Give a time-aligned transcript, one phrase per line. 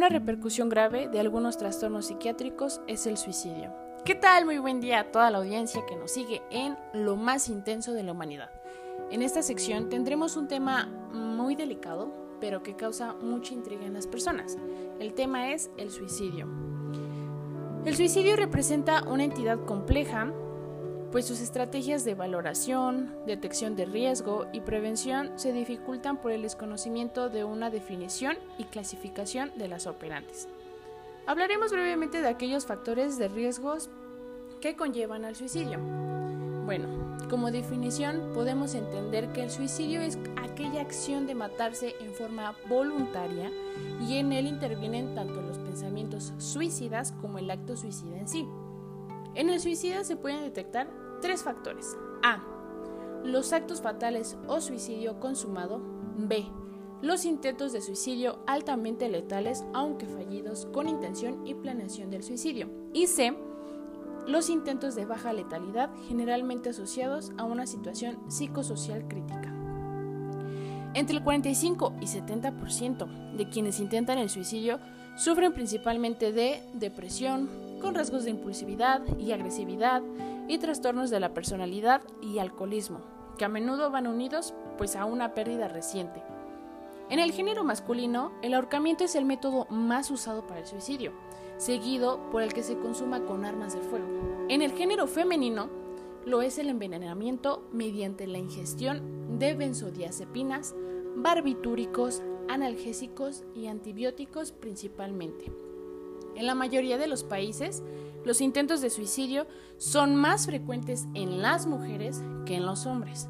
[0.00, 3.70] una repercusión grave de algunos trastornos psiquiátricos es el suicidio.
[4.02, 4.46] ¿Qué tal?
[4.46, 8.02] Muy buen día a toda la audiencia que nos sigue en Lo más intenso de
[8.02, 8.48] la humanidad.
[9.10, 12.10] En esta sección tendremos un tema muy delicado,
[12.40, 14.56] pero que causa mucha intriga en las personas.
[15.00, 16.48] El tema es el suicidio.
[17.84, 20.32] El suicidio representa una entidad compleja
[21.12, 27.28] pues sus estrategias de valoración, detección de riesgo y prevención se dificultan por el desconocimiento
[27.28, 30.48] de una definición y clasificación de las operantes.
[31.26, 33.90] Hablaremos brevemente de aquellos factores de riesgos
[34.60, 35.78] que conllevan al suicidio.
[36.64, 42.54] Bueno, como definición podemos entender que el suicidio es aquella acción de matarse en forma
[42.68, 43.50] voluntaria
[44.00, 48.46] y en él intervienen tanto los pensamientos suicidas como el acto suicida en sí.
[49.34, 51.96] En el suicida se pueden detectar tres factores.
[52.22, 52.42] A.
[53.24, 55.80] Los actos fatales o suicidio consumado.
[56.16, 56.46] B.
[57.02, 62.68] Los intentos de suicidio altamente letales, aunque fallidos, con intención y planeación del suicidio.
[62.92, 63.36] Y C.
[64.26, 69.59] Los intentos de baja letalidad, generalmente asociados a una situación psicosocial crítica.
[70.92, 74.80] Entre el 45 y 70% de quienes intentan el suicidio
[75.16, 77.48] sufren principalmente de depresión,
[77.80, 80.02] con rasgos de impulsividad y agresividad
[80.48, 83.00] y trastornos de la personalidad y alcoholismo,
[83.38, 86.22] que a menudo van unidos pues a una pérdida reciente.
[87.08, 91.12] En el género masculino, el ahorcamiento es el método más usado para el suicidio,
[91.56, 94.06] seguido por el que se consuma con armas de fuego.
[94.48, 95.68] En el género femenino,
[96.26, 100.74] lo es el envenenamiento mediante la ingestión de benzodiazepinas,
[101.16, 105.52] barbitúricos, analgésicos y antibióticos principalmente.
[106.34, 107.82] En la mayoría de los países,
[108.24, 109.46] los intentos de suicidio
[109.78, 113.28] son más frecuentes en las mujeres que en los hombres.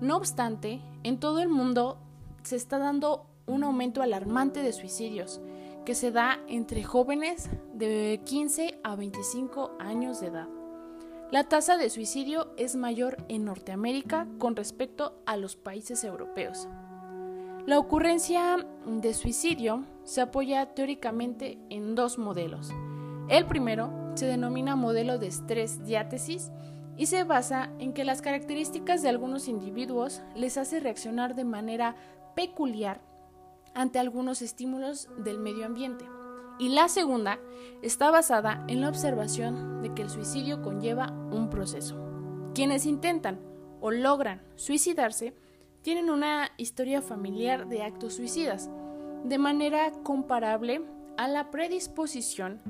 [0.00, 1.98] No obstante, en todo el mundo
[2.42, 5.40] se está dando un aumento alarmante de suicidios
[5.84, 10.48] que se da entre jóvenes de 15 a 25 años de edad.
[11.32, 16.68] La tasa de suicidio es mayor en Norteamérica con respecto a los países europeos.
[17.66, 22.70] La ocurrencia de suicidio se apoya teóricamente en dos modelos.
[23.28, 26.52] El primero se denomina modelo de estrés diátesis
[26.96, 31.96] y se basa en que las características de algunos individuos les hace reaccionar de manera
[32.36, 33.00] peculiar
[33.74, 36.04] ante algunos estímulos del medio ambiente.
[36.58, 37.38] Y la segunda
[37.82, 41.96] está basada en la observación de que el suicidio conlleva un proceso.
[42.54, 43.40] Quienes intentan
[43.80, 45.34] o logran suicidarse
[45.82, 48.70] tienen una historia familiar de actos suicidas,
[49.24, 50.82] de manera comparable
[51.16, 52.60] a la predisposición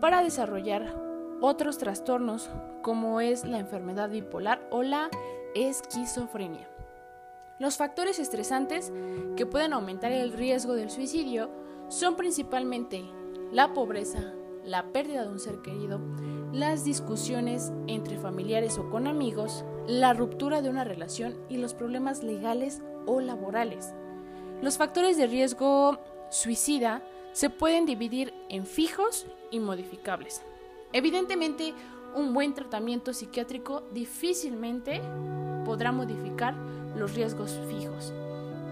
[0.00, 1.00] para desarrollar
[1.40, 2.50] otros trastornos
[2.82, 5.08] como es la enfermedad bipolar o la
[5.54, 6.68] esquizofrenia.
[7.58, 8.92] Los factores estresantes
[9.36, 11.50] que pueden aumentar el riesgo del suicidio
[11.88, 13.04] son principalmente
[13.52, 16.00] la pobreza, la pérdida de un ser querido,
[16.52, 22.22] las discusiones entre familiares o con amigos, la ruptura de una relación y los problemas
[22.22, 23.94] legales o laborales.
[24.62, 25.98] Los factores de riesgo
[26.30, 30.42] suicida se pueden dividir en fijos y modificables.
[30.92, 31.74] Evidentemente,
[32.14, 35.00] un buen tratamiento psiquiátrico difícilmente
[35.64, 36.54] podrá modificar
[36.96, 38.12] los riesgos fijos,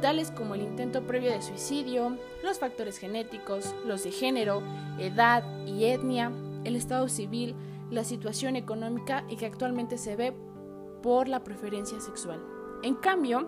[0.00, 4.62] tales como el intento previo de suicidio, los factores genéticos, los de género,
[4.98, 6.32] edad y etnia,
[6.64, 7.54] el estado civil,
[7.90, 10.34] la situación económica y que actualmente se ve
[11.02, 12.42] por la preferencia sexual.
[12.82, 13.46] En cambio,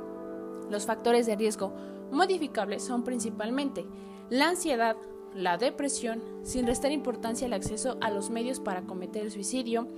[0.70, 1.72] los factores de riesgo
[2.10, 3.86] modificables son principalmente
[4.30, 4.96] la ansiedad,
[5.34, 9.88] la depresión, sin restar importancia al acceso a los medios para cometer el suicidio,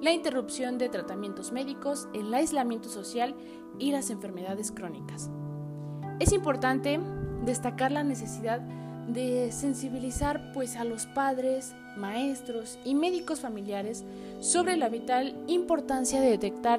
[0.00, 3.34] la interrupción de tratamientos médicos, el aislamiento social
[3.78, 5.30] y las enfermedades crónicas.
[6.22, 7.00] Es importante
[7.44, 8.60] destacar la necesidad
[9.08, 14.04] de sensibilizar pues a los padres, maestros y médicos familiares
[14.38, 16.78] sobre la vital importancia de detectar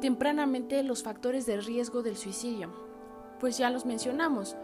[0.00, 2.70] tempranamente los factores de riesgo del suicidio.
[3.40, 4.54] Pues ya los mencionamos,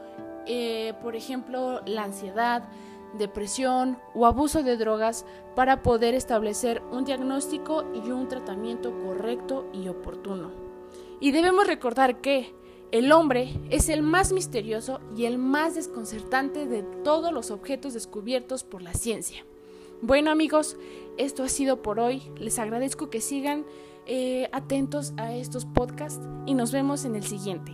[0.46, 2.68] eh, por ejemplo, la ansiedad,
[3.18, 5.26] depresión o abuso de drogas
[5.56, 10.52] para poder establecer un diagnóstico y un tratamiento correcto y oportuno.
[11.18, 12.61] Y debemos recordar que
[12.92, 18.64] el hombre es el más misterioso y el más desconcertante de todos los objetos descubiertos
[18.64, 19.44] por la ciencia.
[20.02, 20.76] Bueno amigos,
[21.16, 22.22] esto ha sido por hoy.
[22.36, 23.64] Les agradezco que sigan
[24.06, 27.72] eh, atentos a estos podcasts y nos vemos en el siguiente.